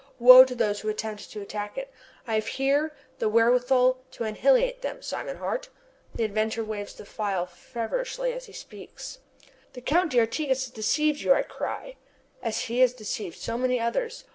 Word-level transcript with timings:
Woe 0.17 0.45
to 0.45 0.55
those 0.55 0.79
who 0.79 0.89
attempt 0.89 1.29
to 1.29 1.41
attack 1.41 1.77
it. 1.77 1.91
I 2.25 2.33
have 2.33 2.47
here 2.47 2.91
the 3.19 3.29
wherewithal 3.29 3.97
to 4.13 4.23
annihilate 4.23 4.81
them, 4.81 5.03
Simon 5.03 5.37
Hart!" 5.37 5.69
The 6.15 6.23
inventor 6.23 6.63
waves 6.63 6.95
the 6.95 7.05
phial 7.05 7.45
feverishly 7.45 8.33
as 8.33 8.45
he 8.47 8.53
speaks." 8.53 9.19
"The 9.73 9.81
Count 9.81 10.13
d'Artigas 10.13 10.65
has 10.65 10.71
deceived 10.73 11.21
you," 11.21 11.35
I 11.35 11.43
cry, 11.43 11.97
"as 12.41 12.61
he 12.61 12.79
has 12.79 12.93
deceived 12.93 13.37
so 13.37 13.59
many 13.59 13.79
others. 13.79 14.23